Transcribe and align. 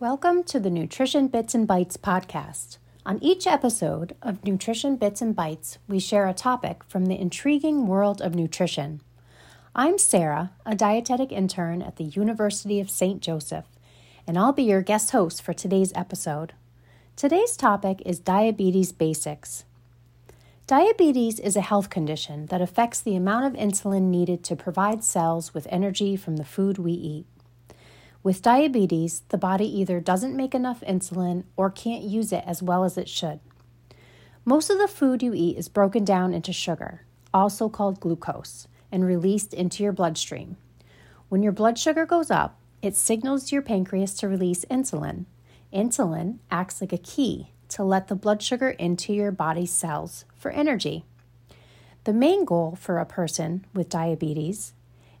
Welcome 0.00 0.44
to 0.44 0.60
the 0.60 0.70
Nutrition 0.70 1.26
Bits 1.26 1.56
and 1.56 1.66
Bites 1.66 1.96
podcast. 1.96 2.78
On 3.04 3.18
each 3.20 3.48
episode 3.48 4.14
of 4.22 4.44
Nutrition 4.44 4.94
Bits 4.94 5.20
and 5.20 5.34
Bites, 5.34 5.78
we 5.88 5.98
share 5.98 6.28
a 6.28 6.32
topic 6.32 6.84
from 6.84 7.06
the 7.06 7.20
intriguing 7.20 7.88
world 7.88 8.22
of 8.22 8.32
nutrition. 8.32 9.00
I'm 9.74 9.98
Sarah, 9.98 10.52
a 10.64 10.76
dietetic 10.76 11.32
intern 11.32 11.82
at 11.82 11.96
the 11.96 12.04
University 12.04 12.78
of 12.78 12.90
St. 12.90 13.20
Joseph, 13.20 13.64
and 14.24 14.38
I'll 14.38 14.52
be 14.52 14.62
your 14.62 14.82
guest 14.82 15.10
host 15.10 15.42
for 15.42 15.52
today's 15.52 15.92
episode. 15.96 16.52
Today's 17.16 17.56
topic 17.56 18.00
is 18.06 18.20
diabetes 18.20 18.92
basics. 18.92 19.64
Diabetes 20.68 21.40
is 21.40 21.56
a 21.56 21.60
health 21.60 21.90
condition 21.90 22.46
that 22.46 22.62
affects 22.62 23.00
the 23.00 23.16
amount 23.16 23.46
of 23.46 23.60
insulin 23.60 24.02
needed 24.02 24.44
to 24.44 24.54
provide 24.54 25.02
cells 25.02 25.52
with 25.52 25.66
energy 25.70 26.14
from 26.14 26.36
the 26.36 26.44
food 26.44 26.78
we 26.78 26.92
eat. 26.92 27.26
With 28.22 28.42
diabetes, 28.42 29.22
the 29.28 29.38
body 29.38 29.66
either 29.66 30.00
doesn't 30.00 30.36
make 30.36 30.54
enough 30.54 30.80
insulin 30.80 31.44
or 31.56 31.70
can't 31.70 32.02
use 32.02 32.32
it 32.32 32.44
as 32.46 32.62
well 32.62 32.84
as 32.84 32.98
it 32.98 33.08
should. 33.08 33.40
Most 34.44 34.70
of 34.70 34.78
the 34.78 34.88
food 34.88 35.22
you 35.22 35.34
eat 35.34 35.56
is 35.56 35.68
broken 35.68 36.04
down 36.04 36.34
into 36.34 36.52
sugar, 36.52 37.02
also 37.32 37.68
called 37.68 38.00
glucose, 38.00 38.66
and 38.90 39.04
released 39.04 39.54
into 39.54 39.82
your 39.82 39.92
bloodstream. 39.92 40.56
When 41.28 41.42
your 41.42 41.52
blood 41.52 41.78
sugar 41.78 42.06
goes 42.06 42.30
up, 42.30 42.58
it 42.82 42.96
signals 42.96 43.52
your 43.52 43.62
pancreas 43.62 44.14
to 44.14 44.28
release 44.28 44.64
insulin. 44.66 45.26
Insulin 45.72 46.38
acts 46.50 46.80
like 46.80 46.92
a 46.92 46.98
key 46.98 47.52
to 47.68 47.84
let 47.84 48.08
the 48.08 48.14
blood 48.14 48.42
sugar 48.42 48.70
into 48.70 49.12
your 49.12 49.30
body's 49.30 49.70
cells 49.70 50.24
for 50.34 50.50
energy. 50.50 51.04
The 52.04 52.12
main 52.12 52.44
goal 52.44 52.76
for 52.80 52.98
a 52.98 53.06
person 53.06 53.66
with 53.74 53.90
diabetes 53.90 54.72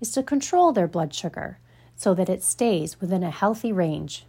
is 0.00 0.12
to 0.12 0.22
control 0.22 0.72
their 0.72 0.88
blood 0.88 1.14
sugar 1.14 1.58
so 1.96 2.14
that 2.14 2.28
it 2.28 2.42
stays 2.42 3.00
within 3.00 3.22
a 3.22 3.30
healthy 3.30 3.72
range. 3.72 4.26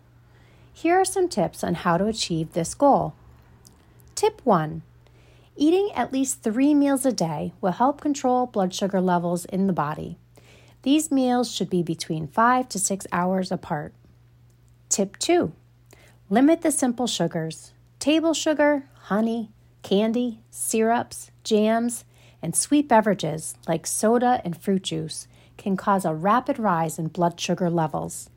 Here 0.73 0.95
are 0.99 1.05
some 1.05 1.29
tips 1.29 1.63
on 1.63 1.75
how 1.75 1.97
to 1.97 2.05
achieve 2.05 2.53
this 2.53 2.73
goal. 2.73 3.13
Tip 4.15 4.41
1 4.43 4.81
Eating 5.57 5.89
at 5.95 6.11
least 6.11 6.41
three 6.41 6.73
meals 6.73 7.05
a 7.05 7.13
day 7.13 7.53
will 7.61 7.71
help 7.71 8.01
control 8.01 8.45
blood 8.45 8.73
sugar 8.73 8.99
levels 8.99 9.45
in 9.45 9.67
the 9.67 9.73
body. 9.73 10.17
These 10.81 11.11
meals 11.11 11.49
should 11.51 11.69
be 11.69 11.81
between 11.81 12.27
5 12.27 12.69
to 12.69 12.79
6 12.79 13.07
hours 13.11 13.51
apart. 13.51 13.93
Tip 14.89 15.17
2 15.17 15.53
Limit 16.29 16.61
the 16.61 16.71
simple 16.71 17.07
sugars 17.07 17.71
table 17.99 18.33
sugar, 18.33 18.87
honey, 19.03 19.49
candy, 19.81 20.41
syrups, 20.51 21.31
jams, 21.43 22.03
and 22.41 22.55
sweet 22.55 22.87
beverages 22.87 23.55
like 23.67 23.87
soda 23.87 24.41
and 24.43 24.61
fruit 24.61 24.83
juice 24.83 25.27
can 25.57 25.77
cause 25.77 26.05
a 26.05 26.13
rapid 26.13 26.59
rise 26.59 26.99
in 26.99 27.07
blood 27.07 27.39
sugar 27.39 27.69
levels. 27.69 28.29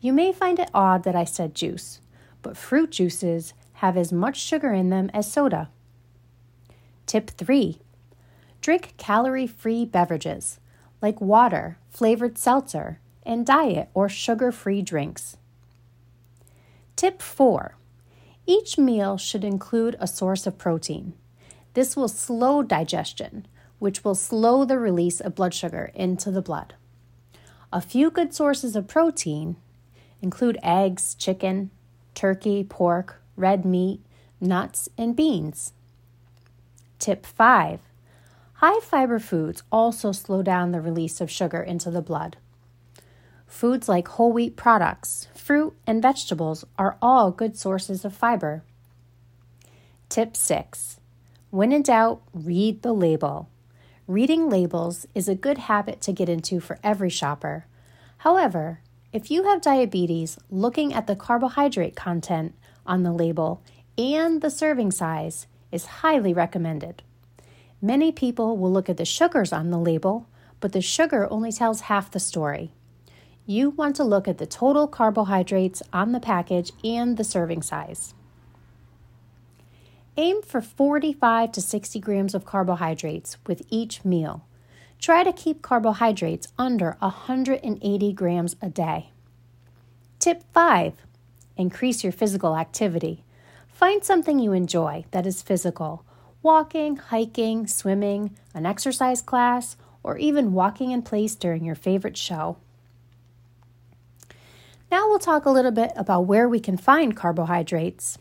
You 0.00 0.12
may 0.12 0.32
find 0.32 0.58
it 0.58 0.70
odd 0.72 1.04
that 1.04 1.16
I 1.16 1.24
said 1.24 1.54
juice, 1.54 2.00
but 2.42 2.56
fruit 2.56 2.90
juices 2.90 3.54
have 3.74 3.96
as 3.96 4.12
much 4.12 4.36
sugar 4.36 4.72
in 4.72 4.90
them 4.90 5.10
as 5.12 5.30
soda. 5.30 5.70
Tip 7.06 7.30
3 7.30 7.80
Drink 8.60 8.94
calorie 8.96 9.46
free 9.46 9.84
beverages 9.84 10.60
like 11.02 11.20
water, 11.20 11.78
flavored 11.88 12.36
seltzer, 12.38 13.00
and 13.24 13.46
diet 13.46 13.88
or 13.94 14.08
sugar 14.08 14.52
free 14.52 14.82
drinks. 14.82 15.36
Tip 16.96 17.22
4 17.22 17.76
Each 18.46 18.78
meal 18.78 19.16
should 19.16 19.44
include 19.44 19.96
a 19.98 20.06
source 20.06 20.46
of 20.46 20.58
protein. 20.58 21.14
This 21.74 21.96
will 21.96 22.08
slow 22.08 22.62
digestion, 22.62 23.46
which 23.80 24.04
will 24.04 24.14
slow 24.14 24.64
the 24.64 24.78
release 24.78 25.20
of 25.20 25.34
blood 25.34 25.52
sugar 25.52 25.90
into 25.94 26.30
the 26.30 26.42
blood. 26.42 26.74
A 27.72 27.80
few 27.80 28.10
good 28.10 28.32
sources 28.32 28.76
of 28.76 28.86
protein 28.86 29.56
include 30.22 30.58
eggs, 30.62 31.16
chicken, 31.16 31.70
turkey, 32.14 32.62
pork, 32.62 33.20
red 33.36 33.64
meat, 33.64 34.00
nuts, 34.40 34.88
and 34.96 35.16
beans. 35.16 35.72
Tip 37.00 37.26
5 37.26 37.80
High 38.54 38.80
fiber 38.80 39.18
foods 39.18 39.62
also 39.72 40.12
slow 40.12 40.42
down 40.42 40.72
the 40.72 40.82
release 40.82 41.20
of 41.20 41.30
sugar 41.30 41.62
into 41.62 41.90
the 41.90 42.02
blood. 42.02 42.36
Foods 43.46 43.88
like 43.88 44.06
whole 44.08 44.32
wheat 44.32 44.54
products, 44.54 45.28
fruit, 45.34 45.74
and 45.86 46.02
vegetables 46.02 46.64
are 46.78 46.98
all 47.00 47.30
good 47.30 47.56
sources 47.56 48.04
of 48.04 48.14
fiber. 48.14 48.62
Tip 50.10 50.36
6 50.36 51.00
When 51.50 51.72
in 51.72 51.82
doubt, 51.82 52.20
read 52.34 52.82
the 52.82 52.92
label. 52.92 53.48
Reading 54.10 54.50
labels 54.50 55.06
is 55.14 55.28
a 55.28 55.36
good 55.36 55.56
habit 55.56 56.00
to 56.00 56.12
get 56.12 56.28
into 56.28 56.58
for 56.58 56.80
every 56.82 57.10
shopper. 57.10 57.66
However, 58.18 58.80
if 59.12 59.30
you 59.30 59.44
have 59.44 59.62
diabetes, 59.62 60.36
looking 60.50 60.92
at 60.92 61.06
the 61.06 61.14
carbohydrate 61.14 61.94
content 61.94 62.56
on 62.84 63.04
the 63.04 63.12
label 63.12 63.62
and 63.96 64.42
the 64.42 64.50
serving 64.50 64.90
size 64.90 65.46
is 65.70 66.00
highly 66.02 66.34
recommended. 66.34 67.04
Many 67.80 68.10
people 68.10 68.56
will 68.56 68.72
look 68.72 68.88
at 68.88 68.96
the 68.96 69.04
sugars 69.04 69.52
on 69.52 69.70
the 69.70 69.78
label, 69.78 70.26
but 70.58 70.72
the 70.72 70.82
sugar 70.82 71.28
only 71.30 71.52
tells 71.52 71.82
half 71.82 72.10
the 72.10 72.18
story. 72.18 72.72
You 73.46 73.70
want 73.70 73.94
to 73.94 74.02
look 74.02 74.26
at 74.26 74.38
the 74.38 74.44
total 74.44 74.88
carbohydrates 74.88 75.84
on 75.92 76.10
the 76.10 76.18
package 76.18 76.72
and 76.82 77.16
the 77.16 77.22
serving 77.22 77.62
size. 77.62 78.14
Aim 80.20 80.42
for 80.42 80.60
45 80.60 81.50
to 81.52 81.62
60 81.62 81.98
grams 81.98 82.34
of 82.34 82.44
carbohydrates 82.44 83.38
with 83.46 83.62
each 83.70 84.04
meal. 84.04 84.44
Try 84.98 85.24
to 85.24 85.32
keep 85.32 85.62
carbohydrates 85.62 86.48
under 86.58 86.98
180 86.98 88.12
grams 88.12 88.54
a 88.60 88.68
day. 88.68 89.12
Tip 90.18 90.44
5 90.52 90.92
Increase 91.56 92.04
your 92.04 92.12
physical 92.12 92.54
activity. 92.54 93.24
Find 93.66 94.04
something 94.04 94.38
you 94.38 94.52
enjoy 94.52 95.06
that 95.12 95.26
is 95.26 95.40
physical 95.40 96.04
walking, 96.42 96.96
hiking, 96.96 97.66
swimming, 97.66 98.36
an 98.52 98.66
exercise 98.66 99.22
class, 99.22 99.78
or 100.02 100.18
even 100.18 100.52
walking 100.52 100.90
in 100.90 101.00
place 101.00 101.34
during 101.34 101.64
your 101.64 101.74
favorite 101.74 102.18
show. 102.18 102.58
Now 104.90 105.08
we'll 105.08 105.18
talk 105.18 105.46
a 105.46 105.50
little 105.50 105.70
bit 105.70 105.92
about 105.96 106.26
where 106.26 106.46
we 106.46 106.60
can 106.60 106.76
find 106.76 107.16
carbohydrates. 107.16 108.18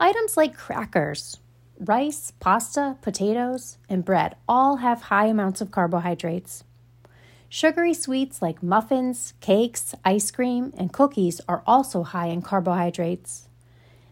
Items 0.00 0.36
like 0.36 0.56
crackers, 0.56 1.38
rice, 1.78 2.32
pasta, 2.40 2.96
potatoes, 3.00 3.78
and 3.88 4.04
bread 4.04 4.34
all 4.48 4.76
have 4.76 5.02
high 5.02 5.26
amounts 5.26 5.60
of 5.60 5.70
carbohydrates. 5.70 6.64
Sugary 7.48 7.94
sweets 7.94 8.42
like 8.42 8.60
muffins, 8.60 9.34
cakes, 9.40 9.94
ice 10.04 10.32
cream, 10.32 10.72
and 10.76 10.92
cookies 10.92 11.40
are 11.48 11.62
also 11.64 12.02
high 12.02 12.26
in 12.26 12.42
carbohydrates. 12.42 13.48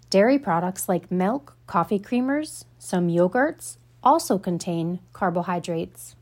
Dairy 0.09 0.39
products 0.39 0.89
like 0.89 1.11
milk, 1.11 1.57
coffee 1.67 1.99
creamers, 1.99 2.65
some 2.79 3.09
yogurts 3.09 3.79
also 4.05 4.39
contain 4.39 5.01
carbohydrates. 5.13 6.15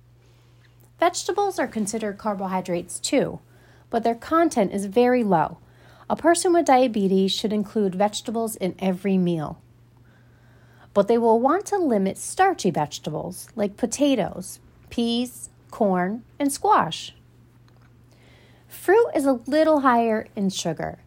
Vegetables 0.98 1.59
are 1.59 1.69
considered 1.69 2.16
carbohydrates 2.16 2.98
too, 2.98 3.41
but 3.91 4.04
their 4.04 4.15
content 4.15 4.72
is 4.72 4.87
very 4.87 5.22
low 5.22 5.59
a 6.10 6.16
person 6.16 6.53
with 6.53 6.66
diabetes 6.66 7.31
should 7.31 7.53
include 7.53 7.94
vegetables 7.94 8.56
in 8.56 8.75
every 8.81 9.16
meal. 9.16 9.62
But 10.93 11.06
they 11.06 11.16
will 11.16 11.38
want 11.38 11.66
to 11.66 11.78
limit 11.78 12.19
starchy 12.19 12.72
vegetables 12.72 13.48
like 13.54 13.76
potatoes, 13.76 14.59
peas, 14.91 15.50
corn, 15.71 16.25
and 16.37 16.53
squash. 16.53 17.15
Fruit 18.66 19.06
is 19.15 19.25
a 19.25 19.41
little 19.47 19.81
higher 19.81 20.26
in 20.34 20.50
sugar, 20.50 20.98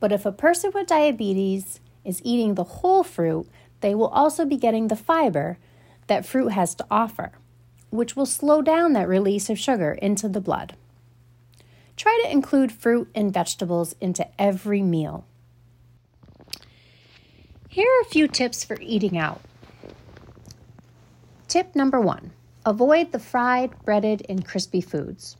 but 0.00 0.10
if 0.10 0.24
a 0.24 0.32
person 0.32 0.70
with 0.72 0.86
diabetes 0.86 1.78
is 2.02 2.22
eating 2.24 2.54
the 2.54 2.64
whole 2.64 3.04
fruit, 3.04 3.46
they 3.82 3.94
will 3.94 4.08
also 4.08 4.46
be 4.46 4.56
getting 4.56 4.88
the 4.88 4.96
fiber 4.96 5.58
that 6.06 6.24
fruit 6.24 6.48
has 6.52 6.74
to 6.76 6.86
offer, 6.90 7.32
which 7.90 8.16
will 8.16 8.24
slow 8.24 8.62
down 8.62 8.94
that 8.94 9.06
release 9.06 9.50
of 9.50 9.58
sugar 9.58 9.92
into 9.92 10.30
the 10.30 10.40
blood. 10.40 10.76
Try 11.96 12.20
to 12.24 12.30
include 12.30 12.72
fruit 12.72 13.08
and 13.14 13.32
vegetables 13.32 13.94
into 14.00 14.26
every 14.40 14.82
meal. 14.82 15.24
Here 17.68 17.88
are 17.88 18.02
a 18.02 18.10
few 18.10 18.28
tips 18.28 18.64
for 18.64 18.76
eating 18.80 19.18
out. 19.18 19.40
Tip 21.48 21.74
number 21.74 22.00
one 22.00 22.32
avoid 22.64 23.12
the 23.12 23.18
fried, 23.18 23.72
breaded, 23.84 24.26
and 24.28 24.44
crispy 24.44 24.80
foods. 24.80 25.36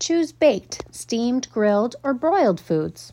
Choose 0.00 0.32
baked, 0.32 0.82
steamed, 0.90 1.48
grilled, 1.52 1.94
or 2.02 2.12
broiled 2.12 2.60
foods. 2.60 3.12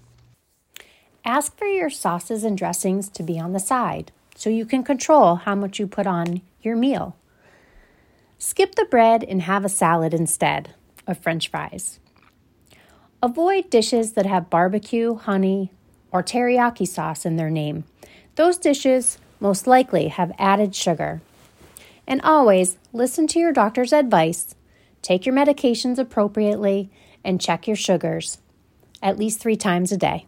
Ask 1.23 1.55
for 1.57 1.67
your 1.67 1.89
sauces 1.89 2.43
and 2.43 2.57
dressings 2.57 3.09
to 3.09 3.23
be 3.23 3.39
on 3.39 3.53
the 3.53 3.59
side 3.59 4.11
so 4.35 4.49
you 4.49 4.65
can 4.65 4.83
control 4.83 5.35
how 5.35 5.53
much 5.53 5.79
you 5.79 5.85
put 5.85 6.07
on 6.07 6.41
your 6.61 6.75
meal. 6.75 7.15
Skip 8.37 8.75
the 8.75 8.85
bread 8.85 9.23
and 9.23 9.43
have 9.43 9.63
a 9.63 9.69
salad 9.69 10.13
instead 10.13 10.73
of 11.05 11.17
french 11.17 11.49
fries. 11.49 11.99
Avoid 13.21 13.69
dishes 13.69 14.13
that 14.13 14.25
have 14.25 14.49
barbecue, 14.49 15.15
honey, 15.15 15.71
or 16.11 16.23
teriyaki 16.23 16.87
sauce 16.87 17.25
in 17.25 17.35
their 17.35 17.49
name. 17.49 17.83
Those 18.35 18.57
dishes 18.57 19.17
most 19.39 19.67
likely 19.67 20.07
have 20.07 20.31
added 20.39 20.73
sugar. 20.73 21.21
And 22.07 22.21
always 22.21 22.77
listen 22.93 23.27
to 23.27 23.39
your 23.39 23.51
doctor's 23.51 23.93
advice, 23.93 24.55
take 25.01 25.25
your 25.25 25.35
medications 25.35 25.97
appropriately, 25.97 26.89
and 27.23 27.41
check 27.41 27.67
your 27.67 27.75
sugars 27.75 28.37
at 29.01 29.17
least 29.17 29.39
three 29.39 29.55
times 29.55 29.91
a 29.91 29.97
day. 29.97 30.25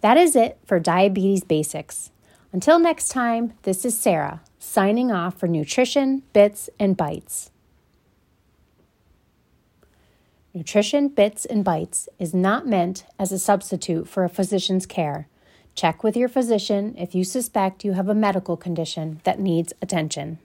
That 0.00 0.16
is 0.16 0.36
it 0.36 0.58
for 0.64 0.78
Diabetes 0.78 1.44
Basics. 1.44 2.10
Until 2.52 2.78
next 2.78 3.08
time, 3.08 3.54
this 3.62 3.84
is 3.84 3.98
Sarah 3.98 4.40
signing 4.58 5.10
off 5.10 5.38
for 5.38 5.46
Nutrition, 5.46 6.22
Bits, 6.32 6.68
and 6.78 6.96
Bites. 6.96 7.50
Nutrition 10.56 11.08
Bits 11.08 11.44
and 11.44 11.62
Bites 11.62 12.08
is 12.18 12.32
not 12.32 12.66
meant 12.66 13.04
as 13.18 13.30
a 13.30 13.38
substitute 13.38 14.08
for 14.08 14.24
a 14.24 14.30
physician's 14.30 14.86
care. 14.86 15.28
Check 15.74 16.02
with 16.02 16.16
your 16.16 16.30
physician 16.30 16.94
if 16.96 17.14
you 17.14 17.24
suspect 17.24 17.84
you 17.84 17.92
have 17.92 18.08
a 18.08 18.14
medical 18.14 18.56
condition 18.56 19.20
that 19.24 19.38
needs 19.38 19.74
attention. 19.82 20.38